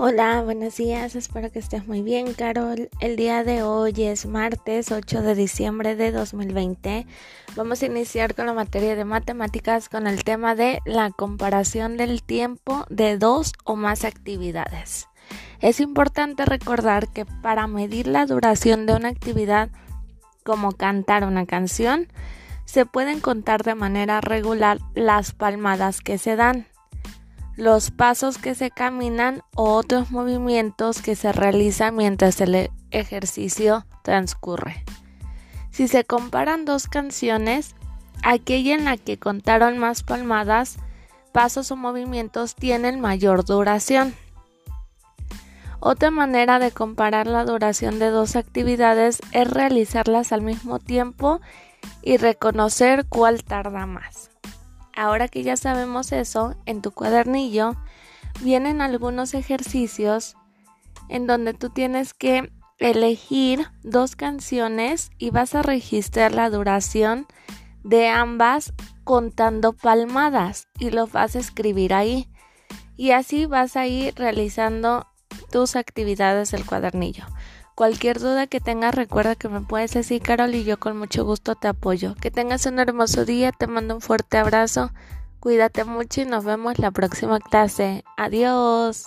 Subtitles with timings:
[0.00, 2.88] Hola, buenos días, espero que estés muy bien, Carol.
[3.00, 7.04] El día de hoy es martes 8 de diciembre de 2020.
[7.56, 12.22] Vamos a iniciar con la materia de matemáticas con el tema de la comparación del
[12.22, 15.08] tiempo de dos o más actividades.
[15.58, 19.68] Es importante recordar que para medir la duración de una actividad,
[20.44, 22.06] como cantar una canción,
[22.66, 26.68] se pueden contar de manera regular las palmadas que se dan
[27.58, 34.84] los pasos que se caminan o otros movimientos que se realizan mientras el ejercicio transcurre.
[35.72, 37.74] Si se comparan dos canciones,
[38.22, 40.76] aquella en la que contaron más palmadas,
[41.32, 44.14] pasos o movimientos tienen mayor duración.
[45.80, 51.40] Otra manera de comparar la duración de dos actividades es realizarlas al mismo tiempo
[52.02, 54.30] y reconocer cuál tarda más.
[54.98, 57.76] Ahora que ya sabemos eso, en tu cuadernillo
[58.40, 60.36] vienen algunos ejercicios
[61.08, 67.28] en donde tú tienes que elegir dos canciones y vas a registrar la duración
[67.84, 68.72] de ambas
[69.04, 72.28] contando palmadas y lo vas a escribir ahí.
[72.96, 75.06] Y así vas a ir realizando
[75.52, 77.24] tus actividades del cuadernillo.
[77.78, 81.54] Cualquier duda que tengas, recuerda que me puedes decir, Carol, y yo con mucho gusto
[81.54, 82.16] te apoyo.
[82.16, 84.90] Que tengas un hermoso día, te mando un fuerte abrazo,
[85.38, 88.02] cuídate mucho y nos vemos la próxima clase.
[88.16, 89.06] Adiós.